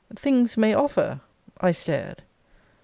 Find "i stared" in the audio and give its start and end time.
1.59-2.23